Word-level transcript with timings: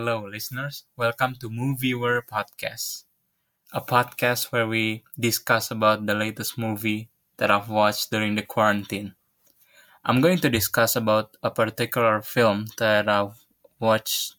Hello, 0.00 0.24
listeners. 0.24 0.84
Welcome 0.96 1.34
to 1.44 1.50
Moviewer 1.50 2.22
Podcast, 2.24 3.04
a 3.70 3.82
podcast 3.82 4.50
where 4.50 4.66
we 4.66 5.04
discuss 5.20 5.70
about 5.70 6.06
the 6.06 6.14
latest 6.14 6.56
movie 6.56 7.10
that 7.36 7.50
I've 7.50 7.68
watched 7.68 8.10
during 8.10 8.34
the 8.34 8.40
quarantine. 8.40 9.12
I'm 10.02 10.22
going 10.22 10.38
to 10.38 10.48
discuss 10.48 10.96
about 10.96 11.36
a 11.42 11.50
particular 11.50 12.22
film 12.22 12.64
that 12.78 13.10
I've 13.10 13.44
watched 13.78 14.36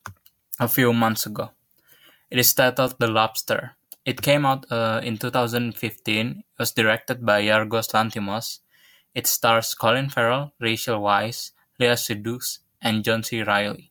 a 0.60 0.68
few 0.68 0.94
months 0.94 1.28
ago. 1.28 1.52
It 2.32 2.40
is 2.40 2.52
titled 2.56 2.96
The 2.98 3.06
Lobster. 3.06 3.76
It 4.04 4.24
came 4.24 4.48
out 4.48 4.66
uh, 4.72 5.02
in 5.04 5.20
2015. 5.20 6.28
It 6.28 6.44
was 6.58 6.72
directed 6.72 7.24
by 7.24 7.44
Yorgos 7.44 7.94
Lanthimos. 7.94 8.62
It 9.14 9.28
stars 9.28 9.76
Colin 9.76 10.10
Farrell, 10.10 10.54
Rachel 10.60 11.00
Weisz, 11.00 11.52
Léa 11.80 11.94
Seydoux, 11.94 12.58
and 12.82 13.04
John 13.04 13.22
C. 13.22 13.44
Reilly. 13.44 13.91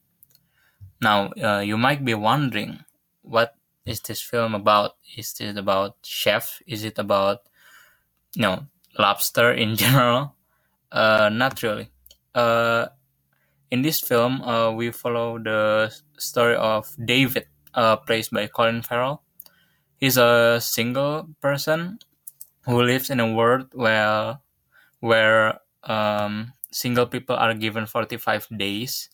Now, 1.00 1.32
uh, 1.42 1.60
you 1.60 1.78
might 1.78 2.04
be 2.04 2.14
wondering, 2.14 2.84
what 3.22 3.54
is 3.86 4.00
this 4.00 4.20
film 4.20 4.54
about? 4.54 4.96
Is 5.16 5.34
it 5.40 5.56
about 5.56 5.96
chef? 6.04 6.60
Is 6.66 6.84
it 6.84 6.98
about, 6.98 7.40
you 8.34 8.42
know, 8.42 8.66
lobster 8.98 9.52
in 9.64 9.76
general? 9.76 10.34
Uh, 10.92 11.30
not 11.32 11.62
really. 11.62 11.88
Uh, 12.34 12.86
in 13.70 13.82
this 13.82 14.00
film, 14.00 14.42
uh, 14.42 14.70
we 14.72 14.90
follow 14.90 15.38
the 15.38 15.94
story 16.18 16.56
of 16.56 16.94
David, 17.02 17.46
uh, 17.74 17.96
played 17.96 18.26
by 18.32 18.46
Colin 18.48 18.82
Farrell. 18.82 19.22
He's 19.96 20.16
a 20.16 20.58
single 20.60 21.28
person 21.40 21.98
who 22.66 22.82
lives 22.82 23.10
in 23.10 23.20
a 23.20 23.32
world 23.32 23.68
where, 23.72 24.38
where 25.00 25.60
um, 25.84 26.52
single 26.72 27.06
people 27.06 27.36
are 27.36 27.54
given 27.54 27.86
45 27.86 28.48
days 28.56 29.08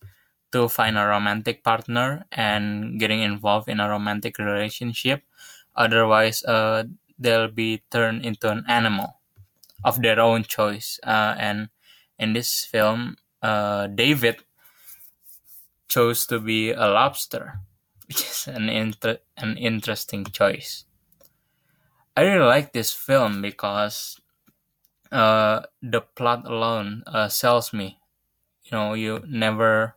to 0.52 0.68
find 0.68 0.96
a 0.98 1.06
romantic 1.06 1.62
partner 1.64 2.24
and 2.32 2.98
getting 3.00 3.20
involved 3.20 3.68
in 3.68 3.80
a 3.80 3.88
romantic 3.88 4.38
relationship. 4.38 5.22
Otherwise, 5.76 6.42
uh, 6.44 6.84
they'll 7.18 7.48
be 7.50 7.82
turned 7.90 8.24
into 8.24 8.50
an 8.50 8.64
animal 8.68 9.20
of 9.84 10.02
their 10.02 10.20
own 10.20 10.44
choice. 10.44 11.00
Uh, 11.04 11.34
and 11.38 11.68
in 12.18 12.32
this 12.34 12.64
film, 12.64 13.16
uh, 13.42 13.86
David 13.88 14.44
chose 15.88 16.26
to 16.26 16.38
be 16.38 16.70
a 16.70 16.86
lobster, 16.86 17.58
which 18.06 18.20
is 18.22 18.46
an 18.46 18.68
inter- 18.68 19.18
an 19.36 19.56
interesting 19.56 20.24
choice. 20.24 20.84
I 22.16 22.22
really 22.22 22.44
like 22.44 22.72
this 22.72 22.92
film 22.92 23.42
because 23.42 24.20
uh, 25.12 25.62
the 25.82 26.02
plot 26.02 26.46
alone 26.46 27.04
uh, 27.06 27.28
sells 27.28 27.72
me. 27.72 28.00
You 28.64 28.72
know, 28.72 28.94
you 28.94 29.24
never 29.28 29.95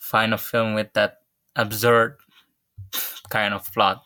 find 0.00 0.34
a 0.34 0.38
film 0.38 0.74
with 0.74 0.92
that 0.94 1.18
absurd 1.54 2.16
kind 3.28 3.54
of 3.54 3.72
plot. 3.72 4.02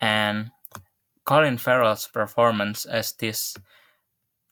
And 0.00 0.50
Colin 1.24 1.56
Farrell's 1.56 2.06
performance 2.06 2.84
as 2.84 3.12
this 3.12 3.56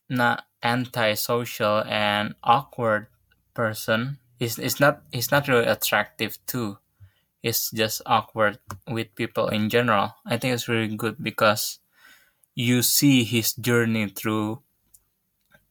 not 0.08 0.44
antisocial 0.62 1.82
and 1.84 2.34
awkward 2.42 3.08
person 3.52 4.18
is 4.38 4.58
is 4.58 4.80
not 4.80 5.02
is 5.12 5.30
not 5.30 5.48
really 5.48 5.66
attractive 5.66 6.38
too. 6.46 6.78
It's 7.42 7.70
just 7.70 8.00
awkward 8.06 8.58
with 8.88 9.14
people 9.14 9.48
in 9.48 9.68
general. 9.68 10.14
I 10.24 10.38
think 10.38 10.54
it's 10.54 10.68
really 10.68 10.94
good 10.96 11.16
because 11.20 11.80
you 12.54 12.82
see 12.82 13.24
his 13.24 13.52
journey 13.52 14.08
through 14.08 14.62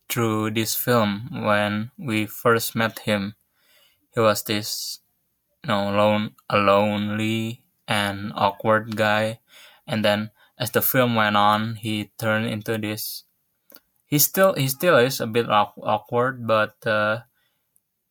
through 0.10 0.52
this 0.52 0.76
film 0.76 1.30
when 1.32 1.92
we 1.98 2.26
first 2.26 2.76
met 2.76 3.00
him 3.00 3.36
he 4.14 4.20
was 4.20 4.44
this 4.44 5.00
you 5.64 5.68
know 5.70 5.92
lone 5.92 6.32
a 6.50 6.58
lonely 6.58 7.64
and 7.88 8.32
awkward 8.36 8.96
guy 8.96 9.40
and 9.88 10.04
then 10.06 10.32
as 10.58 10.72
the 10.72 10.82
film 10.82 11.16
went 11.16 11.36
on 11.36 11.76
he 11.76 12.12
turned 12.18 12.46
into 12.46 12.78
this 12.78 13.24
he 14.06 14.20
still 14.20 14.54
he 14.54 14.68
still 14.68 14.98
is 14.98 15.20
a 15.20 15.28
bit 15.28 15.50
awkward 15.50 16.46
but 16.46 16.76
uh, 16.86 17.20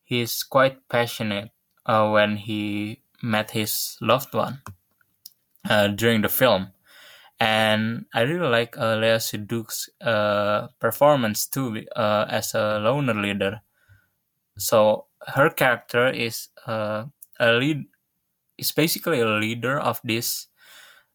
he's 0.04 0.42
quite 0.42 0.88
passionate 0.88 1.50
uh, 1.86 2.08
when 2.08 2.36
he 2.36 3.02
met 3.22 3.52
his 3.52 3.96
loved 4.00 4.34
one 4.34 4.62
uh, 5.68 5.88
during 5.88 6.22
the 6.22 6.28
film 6.28 6.72
and 7.40 8.04
I 8.12 8.20
really 8.20 8.48
like 8.48 8.76
uh, 8.76 9.00
Seydoux' 9.18 9.88
uh, 10.02 10.68
performance 10.78 11.46
too 11.46 11.86
uh, 11.96 12.26
as 12.28 12.54
a 12.54 12.78
loner 12.78 13.14
leader. 13.14 13.62
So 14.58 15.06
her 15.26 15.50
character 15.50 16.08
is 16.08 16.48
uh, 16.66 17.06
a 17.38 17.52
lead 17.52 17.86
is 18.58 18.72
basically 18.72 19.20
a 19.20 19.26
leader 19.28 19.78
of 19.78 20.00
this 20.04 20.48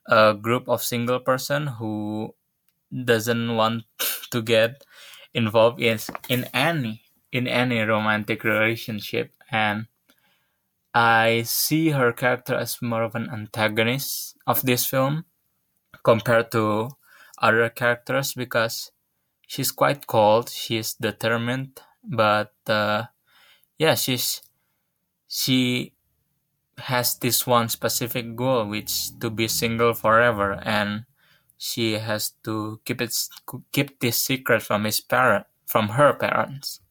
uh, 0.10 0.34
group 0.34 0.68
of 0.70 0.84
single 0.84 1.20
person 1.20 1.68
who 1.68 2.34
doesn't 2.92 3.56
want 3.56 3.84
to 4.32 4.42
get 4.42 4.84
involved 5.34 5.82
in 5.82 6.00
in 6.30 6.46
any 6.54 7.04
in 7.32 7.48
any 7.48 7.80
romantic 7.82 8.44
relationship. 8.44 9.32
And 9.52 9.88
I 10.96 11.44
see 11.44 11.90
her 11.90 12.12
character 12.12 12.56
as 12.56 12.82
more 12.82 13.04
of 13.04 13.16
an 13.16 13.30
antagonist 13.30 14.36
of 14.48 14.62
this 14.64 14.86
film 14.86 15.26
compared 16.04 16.52
to 16.54 16.92
other 17.40 17.70
characters 17.70 18.34
because 18.34 18.92
she's 19.48 19.72
quite 19.72 20.08
cold, 20.08 20.50
she's 20.50 20.94
determined, 20.96 21.82
but 22.04 22.54
uh, 22.68 23.06
yeah, 23.78 23.96
she's 23.96 24.42
she 25.28 25.94
has 26.78 27.16
this 27.18 27.48
one 27.48 27.70
specific 27.70 28.36
goal, 28.36 28.68
which 28.68 29.18
to 29.20 29.30
be 29.30 29.48
single 29.48 29.94
forever, 29.94 30.60
and 30.64 31.06
she 31.58 31.94
has 31.94 32.32
to 32.44 32.80
keep 32.86 33.02
it 33.02 33.16
keep 33.72 34.00
this 34.00 34.22
secret 34.22 34.62
from 34.62 34.84
his 34.86 35.00
parent 35.02 35.46
from 35.66 35.90
her 35.90 36.14
parents. 36.14 36.82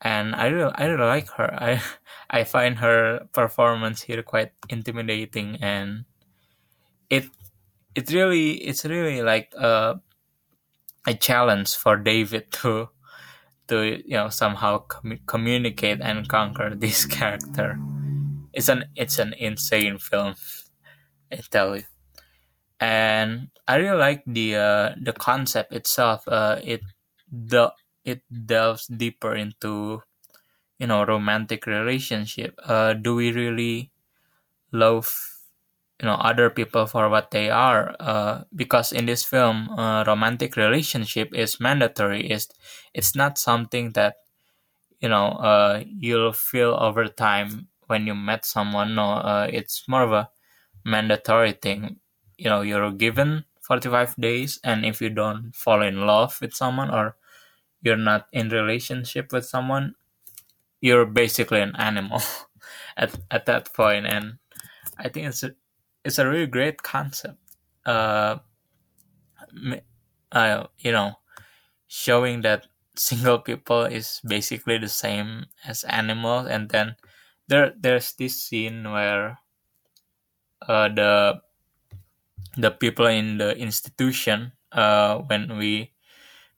And 0.00 0.34
I 0.34 0.46
really, 0.46 0.72
I 0.74 0.84
really 0.86 1.06
like 1.06 1.28
her. 1.32 1.50
I 1.54 1.82
I 2.30 2.44
find 2.44 2.78
her 2.78 3.26
performance 3.32 4.02
here 4.02 4.22
quite 4.22 4.52
intimidating, 4.68 5.56
and 5.60 6.04
it 7.10 7.26
it 7.94 8.12
really 8.12 8.52
it's 8.64 8.84
really 8.84 9.22
like 9.22 9.52
a 9.56 10.00
a 11.06 11.14
challenge 11.14 11.74
for 11.74 11.96
David 11.96 12.50
to 12.62 12.90
to 13.68 14.00
you 14.04 14.16
know 14.16 14.28
somehow 14.28 14.78
com- 14.78 15.20
communicate 15.26 16.00
and 16.00 16.28
conquer 16.28 16.74
this 16.76 17.06
character. 17.06 17.78
It's 18.52 18.68
an 18.68 18.86
it's 18.96 19.18
an 19.18 19.34
insane 19.38 19.98
film, 19.98 20.34
I 21.32 21.36
tell 21.50 21.76
you. 21.76 21.84
And 22.80 23.50
I 23.66 23.76
really 23.76 23.98
like 23.98 24.22
the 24.26 24.56
uh, 24.56 24.86
the 25.02 25.12
concept 25.12 25.72
itself. 25.72 26.26
Uh, 26.28 26.60
it 26.62 26.82
the 27.30 27.72
it 28.04 28.22
delves 28.30 28.86
deeper 28.86 29.34
into 29.34 30.02
you 30.78 30.86
know 30.86 31.04
romantic 31.04 31.66
relationship. 31.66 32.54
Uh, 32.64 32.94
do 32.94 33.14
we 33.16 33.32
really 33.32 33.90
love 34.72 35.37
you 36.00 36.06
know 36.06 36.14
other 36.14 36.50
people 36.50 36.86
for 36.86 37.08
what 37.08 37.30
they 37.30 37.50
are 37.50 37.94
uh, 38.00 38.44
because 38.54 38.92
in 38.92 39.06
this 39.06 39.24
film 39.24 39.68
uh, 39.70 40.04
romantic 40.06 40.56
relationship 40.56 41.34
is 41.34 41.60
mandatory. 41.60 42.30
Is 42.30 42.48
it's 42.94 43.14
not 43.16 43.38
something 43.38 43.92
that 43.92 44.16
you 45.00 45.08
know 45.08 45.28
uh, 45.42 45.82
you'll 45.86 46.32
feel 46.32 46.76
over 46.78 47.06
time 47.08 47.68
when 47.86 48.06
you 48.06 48.14
met 48.14 48.44
someone. 48.44 48.94
No 48.94 49.10
uh, 49.22 49.48
it's 49.52 49.88
more 49.88 50.02
of 50.02 50.12
a 50.12 50.30
mandatory 50.84 51.52
thing. 51.52 51.98
You 52.38 52.50
know 52.50 52.60
you're 52.62 52.92
given 52.92 53.44
45 53.62 54.16
days 54.16 54.58
and 54.64 54.84
if 54.86 55.00
you 55.02 55.10
don't 55.10 55.52
fall 55.54 55.82
in 55.82 56.06
love 56.06 56.38
with 56.40 56.54
someone 56.54 56.90
or 56.90 57.16
you're 57.82 57.96
not 57.96 58.26
in 58.32 58.48
relationship 58.50 59.32
with 59.32 59.44
someone 59.46 59.94
you're 60.80 61.06
basically 61.06 61.60
an 61.60 61.74
animal 61.76 62.20
at, 62.96 63.14
at 63.30 63.46
that 63.46 63.72
point. 63.74 64.06
And 64.06 64.38
i 64.98 65.08
think 65.08 65.26
it's 65.28 65.44
it's 66.04 66.18
a 66.18 66.28
really 66.28 66.46
great 66.46 66.82
concept. 66.82 67.38
Uh, 67.86 68.38
uh, 70.32 70.66
you 70.78 70.92
know, 70.92 71.12
showing 71.88 72.42
that 72.42 72.66
single 72.96 73.38
people 73.38 73.84
is 73.84 74.20
basically 74.26 74.78
the 74.78 74.88
same 74.88 75.46
as 75.66 75.84
animals, 75.84 76.48
and 76.48 76.70
then 76.70 76.96
there 77.48 77.74
there's 77.78 78.12
this 78.14 78.42
scene 78.42 78.84
where 78.90 79.38
uh, 80.68 80.88
the 80.88 81.40
the 82.56 82.70
people 82.70 83.06
in 83.06 83.38
the 83.38 83.56
institution 83.56 84.52
uh, 84.72 85.18
when 85.18 85.56
we 85.56 85.92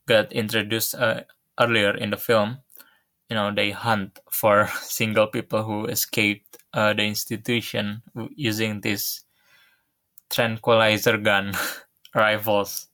got 0.07 0.33
introduced 0.33 0.95
uh, 0.97 1.23
earlier 1.61 1.97
in 1.97 2.11
the 2.11 2.17
film 2.17 2.59
you 3.31 3.37
know 3.37 3.53
they 3.55 3.71
hunt 3.71 4.19
for 4.31 4.69
single 4.83 5.27
people 5.29 5.63
who 5.65 5.87
escaped 5.87 6.59
uh, 6.75 6.93
the 6.95 7.05
institution 7.05 8.03
using 8.37 8.81
this 8.83 9.23
tranquilizer 10.31 11.17
gun 11.19 11.53
rifles 12.15 12.88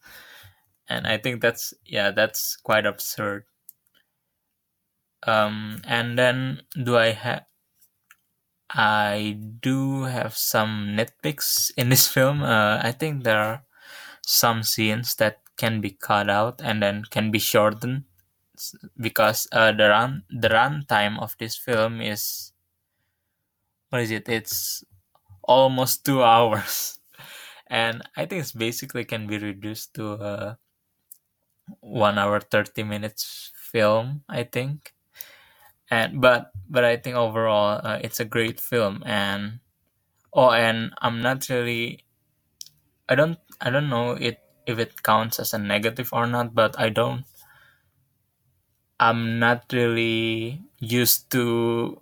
and 0.88 1.06
i 1.06 1.16
think 1.16 1.40
that's 1.40 1.74
yeah 1.84 2.10
that's 2.10 2.56
quite 2.56 2.86
absurd 2.86 3.44
um 5.26 5.80
and 5.86 6.18
then 6.18 6.60
do 6.84 6.96
i 6.96 7.10
have 7.10 7.44
I 8.70 9.38
do 9.60 10.04
have 10.04 10.36
some 10.36 10.96
nitpicks 10.96 11.70
in 11.76 11.88
this 11.88 12.08
film. 12.14 12.42
Uh, 12.42 12.80
I 12.82 12.92
think 12.92 13.24
there 13.24 13.38
are 13.38 13.64
some 14.26 14.62
scenes 14.62 15.14
that 15.16 15.40
can 15.56 15.80
be 15.80 15.90
cut 15.90 16.28
out 16.28 16.60
and 16.62 16.82
then 16.82 17.04
can 17.10 17.30
be 17.30 17.38
shortened 17.38 18.04
because 18.98 19.46
uh, 19.52 19.72
the 19.72 19.88
run 19.88 20.24
the 20.30 20.48
run 20.48 20.84
time 20.88 21.18
of 21.18 21.36
this 21.38 21.56
film 21.56 22.00
is 22.00 22.52
what 23.90 24.02
is 24.02 24.10
it? 24.10 24.28
It's 24.28 24.84
almost 25.42 26.04
two 26.04 26.22
hours, 26.34 26.98
and 27.68 28.02
I 28.16 28.26
think 28.26 28.40
it's 28.42 28.52
basically 28.52 29.04
can 29.04 29.26
be 29.26 29.38
reduced 29.38 29.94
to 29.94 30.12
a 30.14 30.58
one 31.80 32.18
hour 32.18 32.40
thirty 32.40 32.82
minutes 32.82 33.50
film. 33.56 34.22
I 34.28 34.42
think, 34.44 34.94
and 35.90 36.20
but 36.20 36.52
but 36.68 36.84
I 36.84 36.96
think 36.96 37.16
overall 37.16 37.80
uh, 37.84 37.98
it's 38.02 38.20
a 38.20 38.24
great 38.26 38.60
film 38.60 39.02
and 39.06 39.60
oh 40.34 40.50
and 40.52 40.92
I'm 41.02 41.22
not 41.22 41.48
really 41.50 42.04
I 43.08 43.16
don't 43.16 43.38
I 43.60 43.70
don't 43.70 43.88
know 43.88 44.12
it 44.12 44.38
if 44.64 44.78
it 44.78 45.02
counts 45.02 45.40
as 45.40 45.52
a 45.52 45.58
negative 45.58 46.10
or 46.12 46.26
not 46.28 46.54
but 46.54 46.78
I 46.78 46.88
don't 46.88 47.24
I'm 48.98 49.38
not 49.38 49.64
really 49.72 50.62
used 50.80 51.30
to 51.32 52.00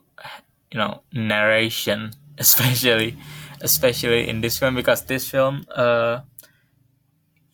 you 0.72 0.78
know 0.78 1.02
narration 1.12 2.12
especially 2.38 3.16
especially 3.64 4.28
in 4.28 4.40
this 4.42 4.58
film 4.58 4.74
because 4.76 5.02
this 5.06 5.28
film 5.30 5.64
uh 5.74 6.20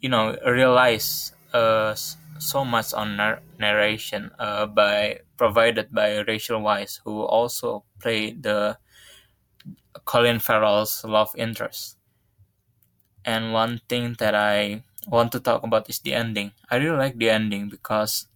you 0.00 0.08
know 0.08 0.36
relies 0.46 1.32
uh 1.52 1.94
so 2.38 2.64
much 2.64 2.94
on 2.94 3.16
nar- 3.16 3.42
narration 3.58 4.30
uh, 4.38 4.64
by 4.66 5.20
provided 5.36 5.92
by 5.92 6.18
Rachel 6.20 6.60
Weisz, 6.62 7.00
who 7.04 7.20
also 7.20 7.84
played 8.00 8.42
the 8.42 8.78
Colin 10.04 10.38
Farrell's 10.40 11.04
love 11.04 11.34
interest. 11.36 11.96
And 13.24 13.52
one 13.52 13.80
thing 13.88 14.14
that 14.18 14.34
I 14.34 14.82
want 15.06 15.32
to 15.32 15.40
talk 15.40 15.62
about 15.62 15.88
is 15.88 15.98
the 16.00 16.14
ending. 16.14 16.52
I 16.70 16.76
really 16.76 16.96
like 16.96 17.16
the 17.18 17.30
ending 17.30 17.68
because 17.68 18.26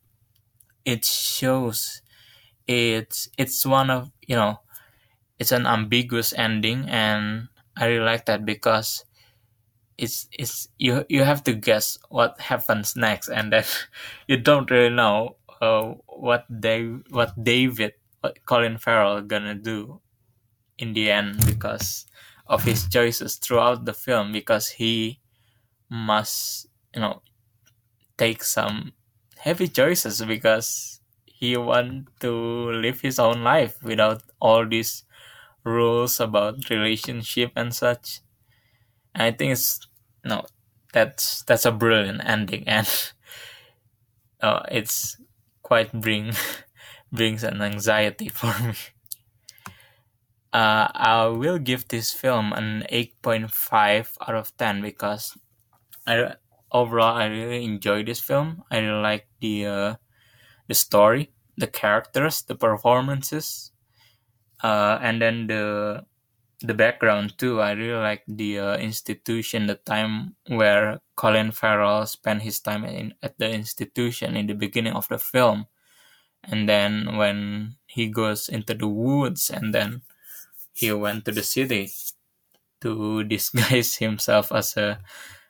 it 0.85 1.05
shows 1.05 2.03
it's 2.67 3.29
it's 3.38 3.67
one 3.67 3.91
of 3.91 4.11
you 4.26 4.37
know 4.37 4.61
it's 5.38 5.53
an 5.53 5.67
ambiguous 5.67 6.32
ending 6.35 6.88
and 6.88 7.49
I 7.76 7.87
really 7.87 8.05
like 8.05 8.26
that 8.26 8.44
because 8.44 9.05
it's 9.99 10.29
it's 10.32 10.69
you 10.79 11.05
you 11.09 11.23
have 11.25 11.44
to 11.44 11.53
guess 11.55 11.99
what 12.09 12.41
happens 12.41 12.97
next 12.97 13.29
and 13.29 13.53
then 13.53 13.65
you 14.29 14.37
don't 14.37 14.71
really 14.71 14.94
know 14.94 15.37
uh, 15.61 15.94
what 16.09 16.47
they 16.50 16.85
what 17.11 17.32
David 17.43 17.94
what 18.21 18.38
Colin 18.47 18.79
Farrell 18.79 19.23
gonna 19.23 19.55
do 19.55 20.00
in 20.79 20.94
the 20.94 21.11
end 21.11 21.44
because 21.47 22.06
of 22.47 22.65
his 22.65 22.88
choices 22.88 23.37
throughout 23.37 23.85
the 23.87 23.94
film 23.94 24.32
because 24.32 24.69
he 24.81 25.21
must 25.91 26.67
you 26.94 27.00
know 27.03 27.23
take 28.17 28.43
some 28.44 28.93
heavy 29.38 29.69
choices 29.69 30.23
because 30.23 31.00
he 31.25 31.56
want 31.56 32.09
to 32.21 32.32
live 32.73 33.00
his 33.00 33.19
own 33.19 33.43
life 33.43 33.76
without 33.82 34.23
all 34.41 34.67
these 34.67 35.05
rules 35.64 36.20
about 36.20 36.70
relationship 36.70 37.52
and 37.56 37.75
such 37.75 38.20
and 39.14 39.22
I 39.25 39.32
think 39.32 39.52
it's 39.52 39.81
no 40.25 40.46
that's 40.93 41.43
that's 41.44 41.64
a 41.66 41.72
brilliant 41.72 42.22
ending 42.25 42.64
and 42.69 42.88
uh, 44.40 44.62
it's 44.70 45.16
quite 45.62 45.93
bring 45.93 46.32
brings 47.12 47.44
an 47.44 47.62
anxiety 47.62 48.28
for 48.28 48.52
me. 48.62 48.75
Uh, 50.52 50.88
I 50.94 51.26
will 51.26 51.58
give 51.58 51.88
this 51.88 52.12
film 52.12 52.52
an 52.52 52.87
8.5 52.90 54.16
out 54.20 54.34
of 54.37 54.56
10 54.56 54.81
because 54.82 55.37
I 56.06 56.37
overall 56.72 57.16
I 57.16 57.26
really 57.26 57.64
enjoy 57.64 58.05
this 58.05 58.20
film. 58.20 58.64
I 58.70 58.78
really 58.78 59.02
like 59.02 59.28
the 59.40 59.66
uh, 59.66 59.94
the 60.69 60.75
story, 60.75 61.32
the 61.58 61.69
characters, 61.69 62.43
the 62.43 62.56
performances, 62.56 63.72
uh, 64.62 64.99
and 65.03 65.21
then 65.21 65.47
the 65.47 66.05
the 66.61 66.75
background 66.75 67.37
too. 67.39 67.61
I 67.61 67.73
really 67.73 68.01
like 68.01 68.23
the 68.27 68.59
uh, 68.59 68.77
institution, 68.79 69.67
the 69.67 69.77
time 69.77 70.37
where 70.49 71.01
Colin 71.17 71.53
Farrell 71.53 72.06
spent 72.06 72.43
his 72.43 72.61
time 72.61 72.85
in 72.85 73.15
at 73.23 73.39
the 73.39 73.51
institution 73.51 74.37
in 74.37 74.47
the 74.47 74.55
beginning 74.55 74.95
of 74.95 75.09
the 75.09 75.19
film, 75.19 75.67
and 76.45 76.69
then 76.69 77.17
when 77.17 77.77
he 77.87 78.09
goes 78.09 78.49
into 78.49 78.75
the 78.75 78.89
woods, 78.89 79.51
and 79.51 79.75
then 79.75 80.03
he 80.75 80.93
went 80.93 81.25
to 81.27 81.33
the 81.33 81.43
city 81.45 81.91
to 82.81 83.25
disguise 83.35 83.97
himself 83.97 84.53
as 84.53 84.77
a 84.77 85.00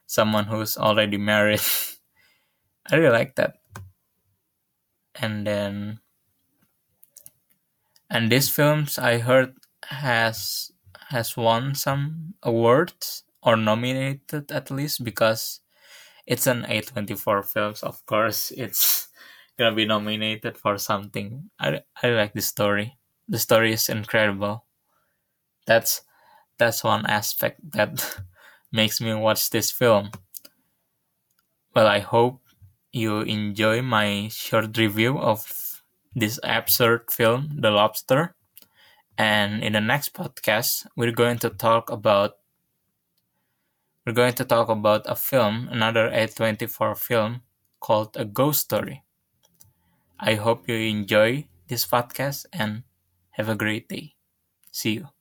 someone 0.06 0.46
who's 0.46 0.76
already 0.76 1.18
married. 1.18 1.62
I 2.90 2.96
really 2.96 3.12
like 3.12 3.34
that. 3.36 3.56
And 5.16 5.46
then 5.46 6.00
and 8.10 8.30
these 8.30 8.48
films 8.48 8.98
I 8.98 9.18
heard 9.18 9.54
has 9.86 10.70
has 11.10 11.36
won 11.36 11.74
some 11.74 12.34
awards 12.42 13.24
or 13.42 13.56
nominated 13.56 14.50
at 14.52 14.70
least 14.70 15.04
because 15.04 15.60
it's 16.26 16.46
an 16.46 16.66
A24 16.68 17.42
films 17.44 17.82
of 17.82 18.04
course. 18.06 18.52
It's 18.56 19.08
gonna 19.58 19.74
be 19.76 19.86
nominated 19.86 20.58
for 20.58 20.78
something. 20.78 21.50
I, 21.60 21.82
I 22.02 22.08
like 22.10 22.34
the 22.34 22.42
story. 22.42 22.98
The 23.28 23.38
story 23.38 23.72
is 23.74 23.88
incredible. 23.88 24.66
That's 25.66 26.00
that's 26.58 26.84
one 26.84 27.06
aspect 27.06 27.60
that 27.72 28.20
makes 28.72 29.00
me 29.00 29.14
watch 29.14 29.50
this 29.50 29.70
film. 29.70 30.10
Well 31.74 31.86
i 31.86 31.98
hope 31.98 32.40
you 32.90 33.20
enjoy 33.20 33.82
my 33.82 34.28
short 34.28 34.78
review 34.78 35.18
of 35.18 35.40
this 36.14 36.38
absurd 36.44 37.10
film 37.10 37.50
the 37.60 37.70
lobster 37.70 38.34
and 39.16 39.62
in 39.62 39.72
the 39.74 39.80
next 39.80 40.12
podcast, 40.12 40.86
we're 40.96 41.12
going 41.12 41.38
to 41.38 41.50
talk 41.50 41.90
about 41.90 42.36
we're 44.04 44.12
going 44.12 44.34
to 44.34 44.44
talk 44.44 44.68
about 44.68 45.02
a 45.06 45.16
film, 45.16 45.68
another 45.70 46.10
A24 46.10 46.98
film 46.98 47.40
called 47.80 48.16
A 48.16 48.24
Ghost 48.26 48.60
Story. 48.60 49.02
I 50.20 50.34
hope 50.34 50.68
you 50.68 50.74
enjoy 50.76 51.48
this 51.68 51.86
podcast 51.86 52.44
and 52.52 52.82
have 53.30 53.48
a 53.48 53.54
great 53.54 53.88
day. 53.88 54.14
See 54.70 54.94
you. 54.94 55.13